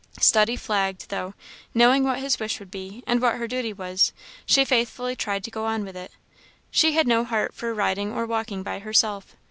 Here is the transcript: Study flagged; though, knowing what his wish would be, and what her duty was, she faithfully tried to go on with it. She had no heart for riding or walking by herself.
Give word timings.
Study 0.19 0.55
flagged; 0.55 1.09
though, 1.09 1.35
knowing 1.75 2.03
what 2.03 2.17
his 2.17 2.39
wish 2.39 2.57
would 2.57 2.71
be, 2.71 3.03
and 3.05 3.21
what 3.21 3.35
her 3.35 3.47
duty 3.47 3.71
was, 3.71 4.13
she 4.47 4.65
faithfully 4.65 5.15
tried 5.15 5.43
to 5.43 5.51
go 5.51 5.67
on 5.67 5.85
with 5.85 5.95
it. 5.95 6.09
She 6.71 6.93
had 6.93 7.07
no 7.07 7.23
heart 7.23 7.53
for 7.53 7.71
riding 7.71 8.11
or 8.11 8.25
walking 8.25 8.63
by 8.63 8.79
herself. 8.79 9.35